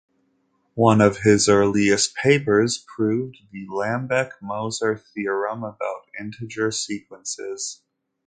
[0.79, 7.83] One of his earliest papers, proved the Lambek-Moser theorem about integer sequences.